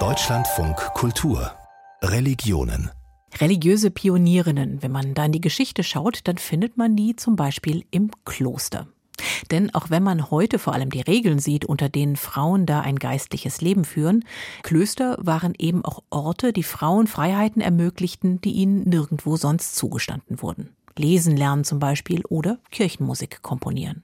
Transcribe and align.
Deutschlandfunk 0.00 0.76
Kultur 0.94 1.52
Religionen 2.02 2.90
Religiöse 3.38 3.92
Pionierinnen, 3.92 4.82
wenn 4.82 4.90
man 4.90 5.14
da 5.14 5.26
in 5.26 5.30
die 5.30 5.40
Geschichte 5.40 5.84
schaut, 5.84 6.26
dann 6.26 6.36
findet 6.38 6.76
man 6.76 6.96
die 6.96 7.14
zum 7.14 7.36
Beispiel 7.36 7.84
im 7.92 8.10
Kloster. 8.24 8.88
Denn 9.52 9.72
auch 9.76 9.90
wenn 9.90 10.02
man 10.02 10.32
heute 10.32 10.58
vor 10.58 10.72
allem 10.72 10.90
die 10.90 11.02
Regeln 11.02 11.38
sieht, 11.38 11.66
unter 11.66 11.88
denen 11.88 12.16
Frauen 12.16 12.66
da 12.66 12.80
ein 12.80 12.96
geistliches 12.96 13.60
Leben 13.60 13.84
führen, 13.84 14.24
Klöster 14.64 15.16
waren 15.20 15.54
eben 15.56 15.84
auch 15.84 16.02
Orte, 16.10 16.52
die 16.52 16.64
Frauen 16.64 17.06
Freiheiten 17.06 17.62
ermöglichten, 17.62 18.40
die 18.40 18.54
ihnen 18.54 18.88
nirgendwo 18.88 19.36
sonst 19.36 19.76
zugestanden 19.76 20.42
wurden. 20.42 20.74
Lesen 20.96 21.36
lernen 21.36 21.62
zum 21.62 21.78
Beispiel 21.78 22.24
oder 22.28 22.58
Kirchenmusik 22.72 23.40
komponieren. 23.42 24.02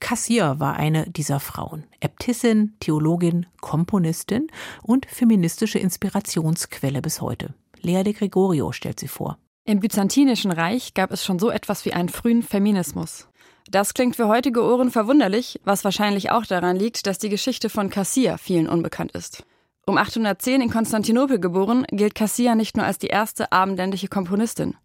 Cassier 0.00 0.56
war 0.58 0.76
eine 0.76 1.08
dieser 1.10 1.40
Frauen, 1.40 1.84
Äbtissin, 2.00 2.74
Theologin, 2.80 3.46
Komponistin 3.60 4.48
und 4.82 5.06
feministische 5.06 5.78
Inspirationsquelle 5.78 7.02
bis 7.02 7.20
heute. 7.20 7.54
Lea 7.80 8.02
de 8.02 8.12
Gregorio 8.12 8.72
stellt 8.72 9.00
sie 9.00 9.08
vor. 9.08 9.38
Im 9.64 9.80
Byzantinischen 9.80 10.50
Reich 10.50 10.94
gab 10.94 11.12
es 11.12 11.24
schon 11.24 11.38
so 11.38 11.50
etwas 11.50 11.84
wie 11.84 11.92
einen 11.92 12.08
frühen 12.08 12.42
Feminismus. 12.42 13.28
Das 13.70 13.94
klingt 13.94 14.16
für 14.16 14.28
heutige 14.28 14.62
Ohren 14.62 14.90
verwunderlich, 14.90 15.60
was 15.64 15.84
wahrscheinlich 15.84 16.30
auch 16.30 16.44
daran 16.44 16.76
liegt, 16.76 17.06
dass 17.06 17.18
die 17.18 17.28
Geschichte 17.28 17.70
von 17.70 17.90
Cassia 17.90 18.36
vielen 18.36 18.68
unbekannt 18.68 19.12
ist. 19.12 19.44
Um 19.86 19.98
810 19.98 20.60
in 20.60 20.70
Konstantinopel 20.70 21.40
geboren, 21.40 21.84
gilt 21.90 22.14
Cassia 22.14 22.54
nicht 22.54 22.76
nur 22.76 22.86
als 22.86 22.98
die 22.98 23.08
erste 23.08 23.50
abendländische 23.50 24.08
Komponistin. 24.08 24.76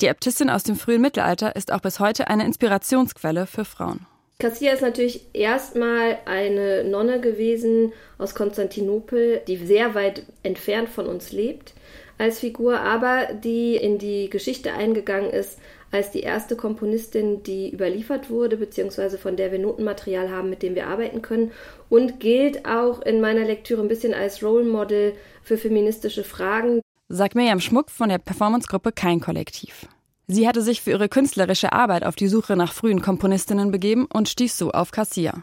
Die 0.00 0.06
Äbtissin 0.06 0.48
aus 0.48 0.62
dem 0.62 0.76
frühen 0.76 1.02
Mittelalter 1.02 1.54
ist 1.56 1.72
auch 1.72 1.80
bis 1.80 2.00
heute 2.00 2.28
eine 2.28 2.46
Inspirationsquelle 2.46 3.46
für 3.46 3.66
Frauen. 3.66 4.06
Cassia 4.38 4.72
ist 4.72 4.80
natürlich 4.80 5.26
erstmal 5.34 6.18
eine 6.24 6.84
Nonne 6.84 7.20
gewesen 7.20 7.92
aus 8.16 8.34
Konstantinopel, 8.34 9.42
die 9.46 9.56
sehr 9.56 9.94
weit 9.94 10.24
entfernt 10.42 10.88
von 10.88 11.06
uns 11.06 11.30
lebt 11.32 11.74
als 12.16 12.38
Figur, 12.38 12.80
aber 12.80 13.28
die 13.32 13.76
in 13.76 13.98
die 13.98 14.30
Geschichte 14.30 14.72
eingegangen 14.72 15.30
ist 15.30 15.58
als 15.90 16.10
die 16.10 16.20
erste 16.20 16.56
Komponistin, 16.56 17.42
die 17.42 17.70
überliefert 17.72 18.30
wurde, 18.30 18.56
beziehungsweise 18.56 19.18
von 19.18 19.36
der 19.36 19.52
wir 19.52 19.58
Notenmaterial 19.58 20.30
haben, 20.30 20.48
mit 20.48 20.62
dem 20.62 20.74
wir 20.74 20.86
arbeiten 20.86 21.20
können 21.20 21.52
und 21.88 22.20
gilt 22.20 22.66
auch 22.66 23.02
in 23.02 23.20
meiner 23.20 23.44
Lektüre 23.44 23.82
ein 23.82 23.88
bisschen 23.88 24.14
als 24.14 24.42
Role 24.42 24.64
Model 24.64 25.14
für 25.42 25.56
feministische 25.56 26.24
Fragen. 26.24 26.80
Sagt 27.12 27.34
Miriam 27.34 27.58
Schmuck 27.58 27.90
von 27.90 28.08
der 28.08 28.18
Performancegruppe 28.18 28.92
Kein 28.92 29.18
Kollektiv. 29.18 29.88
Sie 30.28 30.46
hatte 30.46 30.62
sich 30.62 30.80
für 30.80 30.90
ihre 30.90 31.08
künstlerische 31.08 31.72
Arbeit 31.72 32.04
auf 32.04 32.14
die 32.14 32.28
Suche 32.28 32.54
nach 32.54 32.72
frühen 32.72 33.02
Komponistinnen 33.02 33.72
begeben 33.72 34.06
und 34.14 34.28
stieß 34.28 34.56
so 34.56 34.70
auf 34.70 34.92
Cassia. 34.92 35.42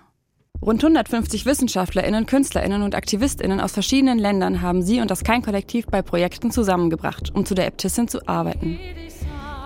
Rund 0.61 0.81
150 0.81 1.45
WissenschaftlerInnen, 1.45 2.25
KünstlerInnen 2.25 2.83
und 2.83 2.95
AktivistInnen 2.95 3.59
aus 3.59 3.73
verschiedenen 3.73 4.17
Ländern 4.17 4.61
haben 4.61 4.81
sie 4.81 5.01
und 5.01 5.11
das 5.11 5.25
Kein-Kollektiv 5.25 5.87
bei 5.87 6.01
Projekten 6.01 6.51
zusammengebracht, 6.51 7.35
um 7.35 7.45
zu 7.45 7.53
der 7.53 7.67
Äbtissin 7.67 8.07
zu 8.07 8.25
arbeiten. 8.29 8.79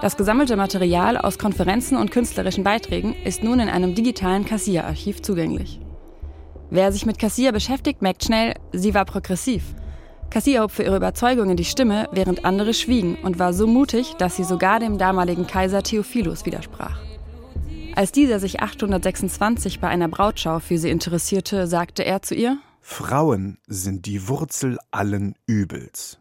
Das 0.01 0.17
gesammelte 0.17 0.55
Material 0.55 1.17
aus 1.17 1.37
Konferenzen 1.37 1.97
und 1.97 2.09
künstlerischen 2.09 2.63
Beiträgen 2.63 3.13
ist 3.25 3.43
nun 3.43 3.59
in 3.59 3.69
einem 3.69 3.93
digitalen 3.93 4.45
Cassia-Archiv 4.45 5.21
zugänglich. 5.21 5.79
Wer 6.71 6.91
sich 6.91 7.05
mit 7.05 7.19
Cassia 7.19 7.51
beschäftigt, 7.51 8.01
merkt 8.01 8.23
schnell, 8.23 8.55
sie 8.73 8.95
war 8.95 9.05
progressiv. 9.05 9.75
Cassia 10.31 10.63
hob 10.63 10.71
für 10.71 10.83
ihre 10.83 10.95
Überzeugungen 10.95 11.57
die 11.57 11.65
Stimme, 11.65 12.07
während 12.13 12.45
andere 12.45 12.73
schwiegen 12.73 13.17
und 13.21 13.37
war 13.37 13.51
so 13.53 13.67
mutig, 13.67 14.15
dass 14.17 14.37
sie 14.37 14.45
sogar 14.45 14.79
dem 14.79 14.97
damaligen 14.97 15.45
Kaiser 15.45 15.83
Theophilus 15.83 16.45
widersprach. 16.45 16.97
Als 17.97 18.13
dieser 18.13 18.39
sich 18.39 18.61
826 18.61 19.81
bei 19.81 19.89
einer 19.89 20.07
Brautschau 20.07 20.59
für 20.59 20.77
sie 20.77 20.89
interessierte, 20.89 21.67
sagte 21.67 22.05
er 22.05 22.21
zu 22.21 22.33
ihr: 22.33 22.57
Frauen 22.79 23.57
sind 23.67 24.05
die 24.05 24.29
Wurzel 24.29 24.79
allen 24.89 25.35
Übels. 25.47 26.17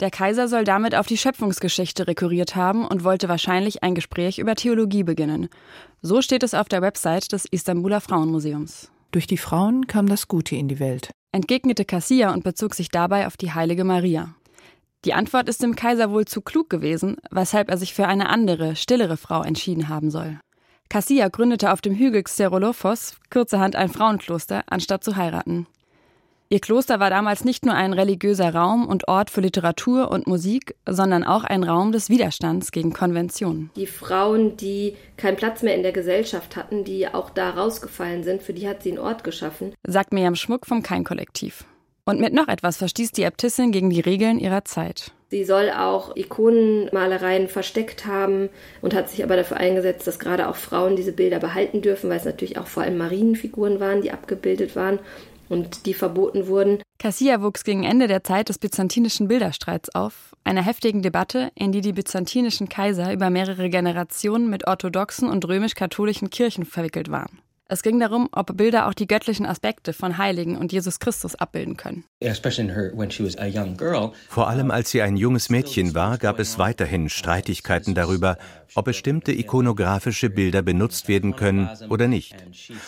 Der 0.00 0.10
Kaiser 0.10 0.46
soll 0.46 0.64
damit 0.64 0.94
auf 0.94 1.06
die 1.06 1.16
Schöpfungsgeschichte 1.16 2.06
rekurriert 2.06 2.54
haben 2.54 2.86
und 2.86 3.02
wollte 3.02 3.30
wahrscheinlich 3.30 3.82
ein 3.82 3.94
Gespräch 3.94 4.38
über 4.38 4.56
Theologie 4.56 5.04
beginnen. 5.04 5.48
So 6.02 6.20
steht 6.20 6.42
es 6.42 6.52
auf 6.52 6.68
der 6.68 6.82
Website 6.82 7.32
des 7.32 7.46
Istanbuler 7.46 8.02
Frauenmuseums. 8.02 8.92
Durch 9.10 9.26
die 9.26 9.38
Frauen 9.38 9.86
kam 9.86 10.06
das 10.06 10.28
Gute 10.28 10.54
in 10.54 10.68
die 10.68 10.80
Welt, 10.80 11.10
entgegnete 11.32 11.86
Cassia 11.86 12.32
und 12.32 12.44
bezog 12.44 12.74
sich 12.74 12.90
dabei 12.90 13.26
auf 13.26 13.38
die 13.38 13.52
heilige 13.52 13.84
Maria. 13.84 14.34
Die 15.04 15.14
Antwort 15.14 15.48
ist 15.48 15.62
dem 15.62 15.76
Kaiser 15.76 16.10
wohl 16.10 16.26
zu 16.26 16.42
klug 16.42 16.68
gewesen, 16.68 17.16
weshalb 17.30 17.70
er 17.70 17.78
sich 17.78 17.94
für 17.94 18.06
eine 18.06 18.28
andere, 18.28 18.76
stillere 18.76 19.16
Frau 19.16 19.42
entschieden 19.42 19.88
haben 19.88 20.10
soll. 20.10 20.38
Cassia 20.90 21.28
gründete 21.28 21.72
auf 21.72 21.80
dem 21.80 21.94
Hügel 21.94 22.22
Xerolophos 22.22 23.16
kurzerhand 23.30 23.76
ein 23.76 23.88
Frauenkloster, 23.88 24.64
anstatt 24.66 25.04
zu 25.04 25.16
heiraten. 25.16 25.66
Ihr 26.50 26.60
Kloster 26.60 26.98
war 26.98 27.10
damals 27.10 27.44
nicht 27.44 27.66
nur 27.66 27.74
ein 27.74 27.92
religiöser 27.92 28.54
Raum 28.54 28.86
und 28.86 29.06
Ort 29.06 29.28
für 29.28 29.42
Literatur 29.42 30.10
und 30.10 30.26
Musik, 30.26 30.76
sondern 30.88 31.22
auch 31.22 31.44
ein 31.44 31.62
Raum 31.62 31.92
des 31.92 32.08
Widerstands 32.08 32.72
gegen 32.72 32.94
Konventionen. 32.94 33.68
Die 33.76 33.86
Frauen, 33.86 34.56
die 34.56 34.96
keinen 35.18 35.36
Platz 35.36 35.62
mehr 35.62 35.74
in 35.74 35.82
der 35.82 35.92
Gesellschaft 35.92 36.56
hatten, 36.56 36.84
die 36.84 37.06
auch 37.06 37.28
da 37.28 37.50
rausgefallen 37.50 38.24
sind, 38.24 38.40
für 38.40 38.54
die 38.54 38.66
hat 38.66 38.82
sie 38.82 38.92
einen 38.92 38.98
Ort 38.98 39.24
geschaffen. 39.24 39.74
Sagt 39.86 40.14
Miriam 40.14 40.36
Schmuck 40.36 40.64
vom 40.64 40.82
Kein-Kollektiv. 40.82 41.66
Und 42.06 42.18
mit 42.18 42.32
noch 42.32 42.48
etwas 42.48 42.78
verstieß 42.78 43.12
die 43.12 43.24
Äbtissin 43.24 43.70
gegen 43.70 43.90
die 43.90 44.00
Regeln 44.00 44.38
ihrer 44.38 44.64
Zeit. 44.64 45.12
Sie 45.28 45.44
soll 45.44 45.68
auch 45.68 46.16
Ikonenmalereien 46.16 47.48
versteckt 47.48 48.06
haben 48.06 48.48
und 48.80 48.94
hat 48.94 49.10
sich 49.10 49.22
aber 49.22 49.36
dafür 49.36 49.58
eingesetzt, 49.58 50.06
dass 50.06 50.18
gerade 50.18 50.48
auch 50.48 50.56
Frauen 50.56 50.96
diese 50.96 51.12
Bilder 51.12 51.40
behalten 51.40 51.82
dürfen, 51.82 52.08
weil 52.08 52.16
es 52.16 52.24
natürlich 52.24 52.56
auch 52.56 52.66
vor 52.66 52.84
allem 52.84 52.96
Marienfiguren 52.96 53.80
waren, 53.80 54.00
die 54.00 54.12
abgebildet 54.12 54.74
waren 54.74 54.98
und 55.48 55.86
die 55.86 55.94
verboten 55.94 56.46
wurden. 56.46 56.82
Cassia 56.98 57.42
wuchs 57.42 57.64
gegen 57.64 57.84
Ende 57.84 58.06
der 58.06 58.24
Zeit 58.24 58.48
des 58.48 58.58
byzantinischen 58.58 59.28
Bilderstreits 59.28 59.94
auf, 59.94 60.34
einer 60.44 60.62
heftigen 60.62 61.02
Debatte, 61.02 61.50
in 61.54 61.72
die 61.72 61.80
die 61.80 61.92
byzantinischen 61.92 62.68
Kaiser 62.68 63.12
über 63.12 63.30
mehrere 63.30 63.70
Generationen 63.70 64.50
mit 64.50 64.66
orthodoxen 64.66 65.28
und 65.28 65.46
römisch-katholischen 65.46 66.30
Kirchen 66.30 66.64
verwickelt 66.64 67.10
waren. 67.10 67.40
Es 67.70 67.82
ging 67.82 68.00
darum, 68.00 68.30
ob 68.32 68.56
Bilder 68.56 68.88
auch 68.88 68.94
die 68.94 69.06
göttlichen 69.06 69.44
Aspekte 69.44 69.92
von 69.92 70.16
Heiligen 70.16 70.56
und 70.56 70.72
Jesus 70.72 71.00
Christus 71.00 71.34
abbilden 71.34 71.76
können. 71.76 72.04
Vor 74.30 74.48
allem 74.48 74.70
als 74.70 74.90
sie 74.90 75.02
ein 75.02 75.16
junges 75.18 75.50
Mädchen 75.50 75.94
war, 75.94 76.16
gab 76.16 76.38
es 76.38 76.58
weiterhin 76.58 77.10
Streitigkeiten 77.10 77.94
darüber, 77.94 78.38
ob 78.74 78.86
bestimmte 78.86 79.32
ikonografische 79.32 80.30
Bilder 80.30 80.62
benutzt 80.62 81.08
werden 81.08 81.36
können 81.36 81.68
oder 81.90 82.08
nicht. 82.08 82.34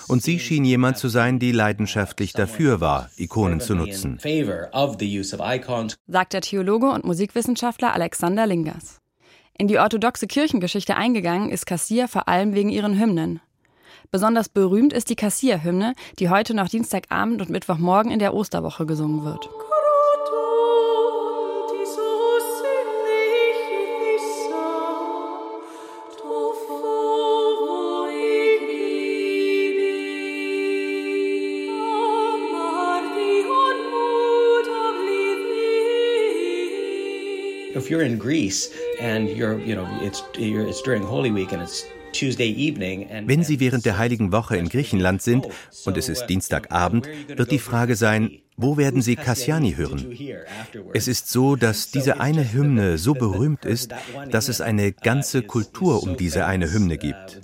Und 0.09 0.23
sie 0.23 0.39
schien 0.39 0.65
jemand 0.65 0.97
zu 0.97 1.09
sein, 1.09 1.39
die 1.39 1.53
leidenschaftlich 1.53 2.33
dafür 2.33 2.81
war, 2.81 3.11
Ikonen 3.19 3.61
zu 3.61 3.75
nutzen. 3.75 4.19
Sagt 6.07 6.33
der 6.33 6.41
Theologe 6.41 6.91
und 6.91 7.05
Musikwissenschaftler 7.05 7.93
Alexander 7.93 8.47
Lingers. 8.47 8.97
In 9.59 9.69
die 9.69 9.79
orthodoxe 9.79 10.27
Kirchengeschichte 10.27 10.97
eingegangen 10.97 11.51
ist 11.51 11.67
Cassia 11.67 12.07
vor 12.07 12.29
allem 12.29 12.55
wegen 12.55 12.71
ihren 12.71 12.99
Hymnen. 12.99 13.41
Besonders 14.11 14.49
berühmt 14.49 14.93
ist 14.93 15.11
die 15.11 15.16
Kassierhymne, 15.16 15.94
die 16.19 16.28
heute 16.28 16.55
noch 16.55 16.69
Dienstagabend 16.69 17.41
und 17.41 17.50
Mittwochmorgen 17.50 18.11
in 18.11 18.19
der 18.19 18.34
Osterwoche 18.34 18.87
gesungen 18.87 19.25
wird. 19.25 19.49
If 37.72 37.89
you're 37.89 38.03
in 38.03 38.19
Greece 38.19 38.75
and 39.00 39.28
you're, 39.28 39.59
you 39.60 39.75
know, 39.75 39.87
it's, 40.03 40.22
you're, 40.37 40.66
it's 40.66 40.83
during 40.83 41.03
Holy 41.03 41.31
Week 41.31 41.53
and 41.53 41.62
it's 41.62 41.87
wenn 42.12 43.44
Sie 43.44 43.60
während 43.60 43.84
der 43.84 43.98
Heiligen 43.98 44.32
Woche 44.32 44.56
in 44.56 44.69
Griechenland 44.69 45.22
sind 45.22 45.47
und 45.84 45.97
es 45.97 46.09
ist 46.09 46.26
Dienstagabend, 46.26 47.09
wird 47.28 47.50
die 47.50 47.59
Frage 47.59 47.97
sein, 47.97 48.41
wo 48.57 48.77
werden 48.77 49.01
Sie 49.01 49.16
Cassiani 49.16 49.74
hören? 49.74 50.15
Es 50.92 51.09
ist 51.09 51.30
so, 51.30 51.57
dass 51.57 51.91
diese 51.91 52.21
eine 52.21 52.53
Hymne 52.53 52.98
so 52.98 53.15
berühmt 53.15 53.65
ist, 53.65 53.92
dass 54.30 54.48
es 54.48 54.60
eine 54.60 54.92
ganze 54.92 55.42
Kultur 55.42 56.03
um 56.03 56.16
diese 56.16 56.45
eine 56.45 56.71
Hymne 56.71 56.98
gibt. 56.98 57.41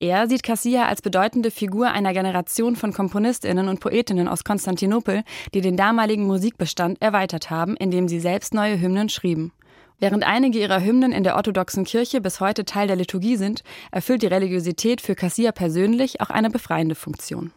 Er 0.00 0.28
sieht 0.28 0.42
Cassia 0.42 0.86
als 0.86 1.02
bedeutende 1.02 1.50
Figur 1.50 1.90
einer 1.90 2.12
Generation 2.12 2.74
von 2.74 2.92
Komponistinnen 2.92 3.68
und 3.68 3.80
Poetinnen 3.80 4.28
aus 4.28 4.42
Konstantinopel, 4.42 5.22
die 5.54 5.60
den 5.60 5.76
damaligen 5.76 6.26
Musikbestand 6.26 7.00
erweitert 7.00 7.50
haben, 7.50 7.76
indem 7.76 8.08
sie 8.08 8.20
selbst 8.20 8.54
neue 8.54 8.80
Hymnen 8.80 9.08
schrieben. 9.08 9.52
Während 10.00 10.24
einige 10.24 10.58
ihrer 10.58 10.82
Hymnen 10.82 11.12
in 11.12 11.22
der 11.22 11.36
orthodoxen 11.36 11.84
Kirche 11.84 12.20
bis 12.20 12.40
heute 12.40 12.64
Teil 12.64 12.88
der 12.88 12.96
Liturgie 12.96 13.36
sind, 13.36 13.62
erfüllt 13.92 14.22
die 14.22 14.26
Religiosität 14.26 15.00
für 15.00 15.14
Cassia 15.14 15.52
persönlich 15.52 16.20
auch 16.20 16.30
eine 16.30 16.50
befreiende 16.50 16.96
Funktion. 16.96 17.52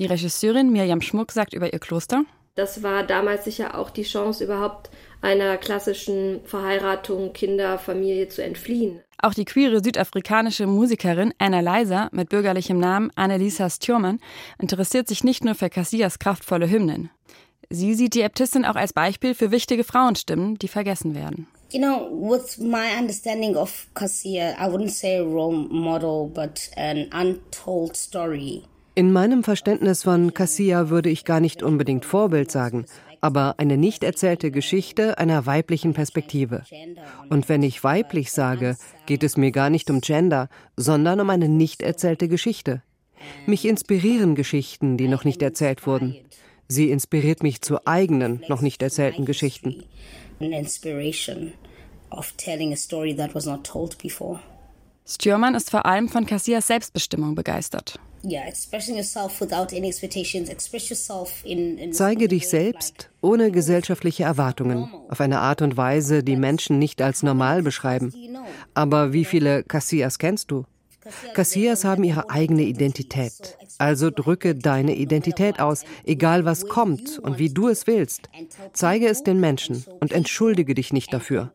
Die 0.00 0.06
Regisseurin 0.06 0.72
Mirjam 0.72 1.00
Schmuck 1.00 1.32
sagt 1.32 1.54
über 1.54 1.72
ihr 1.72 1.78
Kloster, 1.78 2.24
das 2.58 2.82
war 2.82 3.04
damals 3.04 3.44
sicher 3.44 3.78
auch 3.78 3.88
die 3.88 4.02
Chance, 4.02 4.42
überhaupt 4.42 4.90
einer 5.20 5.56
klassischen 5.56 6.40
Verheiratung, 6.44 7.32
Kinder, 7.32 7.78
Familie 7.78 8.28
zu 8.28 8.42
entfliehen. 8.42 9.00
Auch 9.20 9.34
die 9.34 9.44
queere 9.44 9.82
südafrikanische 9.82 10.66
Musikerin 10.66 11.34
Anna 11.38 11.60
Leiser 11.60 12.08
mit 12.12 12.28
bürgerlichem 12.28 12.78
Namen 12.78 13.10
Annelisa 13.16 13.68
Stjurman 13.68 14.20
interessiert 14.60 15.08
sich 15.08 15.24
nicht 15.24 15.44
nur 15.44 15.56
für 15.56 15.70
Cassias 15.70 16.20
kraftvolle 16.20 16.70
Hymnen. 16.70 17.10
Sie 17.70 17.94
sieht 17.94 18.14
die 18.14 18.22
Äbtissin 18.22 18.64
auch 18.64 18.76
als 18.76 18.92
Beispiel 18.92 19.34
für 19.34 19.50
wichtige 19.50 19.84
Frauenstimmen, 19.84 20.56
die 20.58 20.68
vergessen 20.68 21.14
werden. 21.14 21.48
You 21.70 21.80
know, 21.80 22.08
with 22.10 22.58
my 22.58 22.98
understanding 22.98 23.54
of 23.54 23.88
Cassia, 23.92 24.52
I 24.52 24.70
wouldn't 24.70 24.90
say 24.90 25.18
a 25.18 25.22
role 25.22 25.52
model, 25.52 26.30
but 26.32 26.70
an 26.76 27.10
untold 27.12 27.94
story. 27.94 28.62
In 28.94 29.12
meinem 29.12 29.44
Verständnis 29.44 30.04
von 30.04 30.32
Cassia 30.32 30.88
würde 30.88 31.10
ich 31.10 31.26
gar 31.26 31.40
nicht 31.40 31.62
unbedingt 31.62 32.06
Vorbild 32.06 32.50
sagen, 32.50 32.86
aber 33.20 33.54
eine 33.58 33.76
nicht 33.76 34.02
erzählte 34.02 34.50
Geschichte 34.50 35.18
einer 35.18 35.46
weiblichen 35.46 35.92
Perspektive. 35.92 36.62
Und 37.28 37.48
wenn 37.48 37.62
ich 37.62 37.84
weiblich 37.84 38.32
sage, 38.32 38.76
geht 39.06 39.22
es 39.22 39.36
mir 39.36 39.50
gar 39.50 39.70
nicht 39.70 39.90
um 39.90 40.00
Gender, 40.00 40.48
sondern 40.76 41.20
um 41.20 41.30
eine 41.30 41.48
nicht 41.48 41.82
erzählte 41.82 42.28
Geschichte. 42.28 42.82
Mich 43.46 43.64
inspirieren 43.64 44.34
Geschichten, 44.34 44.96
die 44.96 45.08
noch 45.08 45.24
nicht 45.24 45.42
erzählt 45.42 45.86
wurden. 45.86 46.16
Sie 46.68 46.90
inspiriert 46.90 47.42
mich 47.42 47.62
zu 47.62 47.86
eigenen, 47.86 48.44
noch 48.48 48.60
nicht 48.60 48.82
erzählten 48.82 49.24
Geschichten. 49.24 49.82
Stürmann 55.06 55.54
ist 55.54 55.70
vor 55.70 55.86
allem 55.86 56.08
von 56.08 56.26
Cassias 56.26 56.66
Selbstbestimmung 56.66 57.34
begeistert. 57.34 57.98
Zeige 61.92 62.28
dich 62.28 62.48
selbst 62.48 63.10
ohne 63.20 63.50
gesellschaftliche 63.50 64.24
Erwartungen, 64.24 64.90
auf 65.08 65.20
eine 65.20 65.40
Art 65.40 65.62
und 65.62 65.76
Weise, 65.76 66.22
die 66.24 66.36
Menschen 66.36 66.78
nicht 66.78 67.00
als 67.02 67.22
normal 67.22 67.62
beschreiben. 67.62 68.12
Aber 68.74 69.12
wie 69.12 69.24
viele 69.24 69.62
Cassias 69.62 70.18
kennst 70.18 70.50
du? 70.50 70.64
Cassias 71.34 71.84
haben 71.84 72.04
ihre 72.04 72.28
eigene 72.30 72.62
Identität. 72.62 73.56
Also 73.78 74.10
drücke 74.10 74.54
deine 74.54 74.94
Identität 74.94 75.60
aus, 75.60 75.84
egal 76.04 76.44
was 76.44 76.66
kommt 76.66 77.18
und 77.18 77.38
wie 77.38 77.48
du 77.48 77.68
es 77.68 77.86
willst. 77.86 78.28
Zeige 78.72 79.08
es 79.08 79.22
den 79.22 79.40
Menschen 79.40 79.84
und 80.00 80.12
entschuldige 80.12 80.74
dich 80.74 80.92
nicht 80.92 81.12
dafür. 81.12 81.52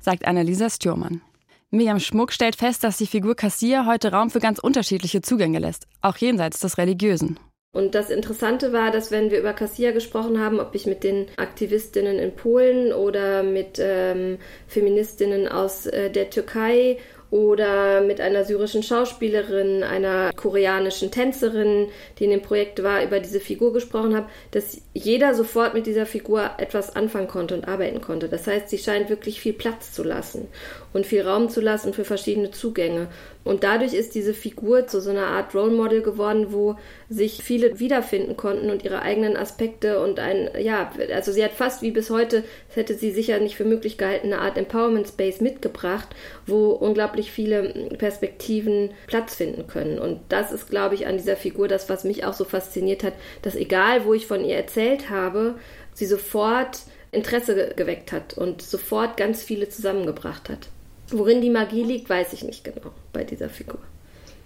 Sagt 0.00 0.26
Annalisa 0.26 0.70
Stürmann. 0.70 1.22
Miriam 1.70 2.00
Schmuck 2.00 2.32
stellt 2.32 2.56
fest, 2.56 2.82
dass 2.82 2.96
die 2.96 3.06
Figur 3.06 3.36
Cassia 3.36 3.84
heute 3.84 4.10
Raum 4.10 4.30
für 4.30 4.38
ganz 4.38 4.58
unterschiedliche 4.58 5.20
Zugänge 5.20 5.58
lässt, 5.58 5.86
auch 6.00 6.16
jenseits 6.16 6.60
des 6.60 6.78
Religiösen. 6.78 7.38
Und 7.74 7.94
das 7.94 8.08
Interessante 8.08 8.72
war, 8.72 8.90
dass 8.90 9.10
wenn 9.10 9.30
wir 9.30 9.38
über 9.38 9.52
Cassia 9.52 9.90
gesprochen 9.90 10.40
haben, 10.40 10.60
ob 10.60 10.74
ich 10.74 10.86
mit 10.86 11.04
den 11.04 11.26
Aktivistinnen 11.36 12.18
in 12.18 12.34
Polen 12.34 12.94
oder 12.94 13.42
mit 13.42 13.78
ähm, 13.78 14.38
Feministinnen 14.66 15.46
aus 15.46 15.84
äh, 15.84 16.10
der 16.10 16.30
Türkei 16.30 16.96
oder 17.30 18.00
mit 18.00 18.20
einer 18.20 18.44
syrischen 18.44 18.82
Schauspielerin, 18.82 19.82
einer 19.82 20.32
koreanischen 20.34 21.10
Tänzerin, 21.10 21.88
die 22.18 22.24
in 22.24 22.30
dem 22.30 22.42
Projekt 22.42 22.82
war, 22.82 23.02
über 23.02 23.20
diese 23.20 23.40
Figur 23.40 23.72
gesprochen 23.74 24.16
habe, 24.16 24.28
dass 24.50 24.80
jeder 24.94 25.34
sofort 25.34 25.74
mit 25.74 25.86
dieser 25.86 26.06
Figur 26.06 26.52
etwas 26.56 26.96
anfangen 26.96 27.28
konnte 27.28 27.54
und 27.54 27.68
arbeiten 27.68 28.00
konnte. 28.00 28.28
Das 28.28 28.46
heißt, 28.46 28.70
sie 28.70 28.78
scheint 28.78 29.10
wirklich 29.10 29.40
viel 29.40 29.52
Platz 29.52 29.92
zu 29.92 30.04
lassen 30.04 30.48
und 30.92 31.06
viel 31.06 31.22
Raum 31.22 31.48
zu 31.48 31.60
lassen 31.60 31.92
für 31.92 32.04
verschiedene 32.04 32.50
Zugänge. 32.50 33.08
Und 33.44 33.64
dadurch 33.64 33.94
ist 33.94 34.14
diese 34.14 34.34
Figur 34.34 34.86
zu 34.86 35.00
so 35.00 35.10
einer 35.10 35.26
Art 35.26 35.54
Role 35.54 35.72
Model 35.72 36.02
geworden, 36.02 36.48
wo 36.50 36.76
sich 37.08 37.42
viele 37.42 37.78
wiederfinden 37.80 38.36
konnten 38.36 38.70
und 38.70 38.84
ihre 38.84 39.00
eigenen 39.00 39.36
Aspekte 39.36 40.00
und 40.00 40.18
ein, 40.20 40.50
ja, 40.60 40.92
also 41.14 41.32
sie 41.32 41.42
hat 41.42 41.52
fast 41.52 41.80
wie 41.80 41.90
bis 41.90 42.10
heute, 42.10 42.44
das 42.68 42.76
hätte 42.76 42.94
sie 42.94 43.10
sicher 43.10 43.38
nicht 43.38 43.56
für 43.56 43.64
möglich 43.64 43.96
gehalten, 43.96 44.32
eine 44.32 44.42
Art 44.42 44.58
Empowerment 44.58 45.08
Space 45.08 45.40
mitgebracht, 45.40 46.08
wo 46.46 46.70
unglaublich 46.70 47.30
viele 47.30 47.88
Perspektiven 47.96 48.90
Platz 49.06 49.34
finden 49.36 49.66
können. 49.66 49.98
Und 49.98 50.20
das 50.28 50.52
ist, 50.52 50.68
glaube 50.68 50.94
ich, 50.94 51.06
an 51.06 51.16
dieser 51.16 51.36
Figur 51.36 51.68
das, 51.68 51.88
was 51.88 52.04
mich 52.04 52.24
auch 52.24 52.34
so 52.34 52.44
fasziniert 52.44 53.02
hat, 53.02 53.14
dass 53.42 53.56
egal, 53.56 54.04
wo 54.04 54.12
ich 54.12 54.26
von 54.26 54.44
ihr 54.44 54.56
erzählt 54.56 55.08
habe, 55.10 55.54
sie 55.94 56.06
sofort 56.06 56.80
Interesse 57.12 57.72
geweckt 57.74 58.12
hat 58.12 58.36
und 58.36 58.60
sofort 58.60 59.16
ganz 59.16 59.42
viele 59.42 59.68
zusammengebracht 59.68 60.48
hat. 60.48 60.68
Worin 61.10 61.40
die 61.40 61.50
Magie 61.50 61.84
liegt, 61.84 62.10
weiß 62.10 62.32
ich 62.32 62.44
nicht 62.44 62.64
genau 62.64 62.92
bei 63.12 63.24
dieser 63.24 63.48
Figur. 63.48 63.78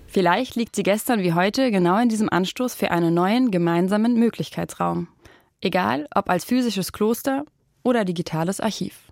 Vielleicht 0.07 0.57
liegt 0.57 0.77
sie 0.77 0.83
gestern 0.83 1.23
wie 1.23 1.33
heute 1.33 1.71
genau 1.71 1.99
in 1.99 2.09
diesem 2.09 2.29
Anstoß 2.29 2.75
für 2.75 2.91
einen 2.91 3.15
neuen 3.15 3.51
gemeinsamen 3.51 4.15
Möglichkeitsraum. 4.15 5.09
Egal 5.61 6.07
ob 6.15 6.29
als 6.29 6.45
physisches 6.45 6.93
Kloster 6.93 7.45
oder 7.83 8.05
digitales 8.05 8.61
Archiv. 8.61 9.12